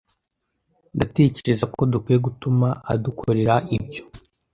[0.95, 4.03] Ndatekereza ko dukwiye gutuma adukorera ibyo.